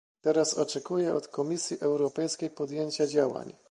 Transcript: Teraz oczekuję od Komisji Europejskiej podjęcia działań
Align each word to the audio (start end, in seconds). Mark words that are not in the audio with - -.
Teraz 0.21 0.53
oczekuję 0.53 1.13
od 1.13 1.27
Komisji 1.27 1.77
Europejskiej 1.81 2.49
podjęcia 2.49 3.07
działań 3.07 3.53